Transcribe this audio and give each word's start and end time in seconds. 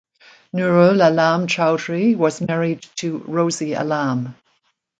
Nurul 0.51 0.99
Alam 0.99 1.45
Chowdhury 1.45 2.15
was 2.17 2.41
married 2.41 2.81
to 2.95 3.19
Rosy 3.27 3.73
Alam. 3.73 4.33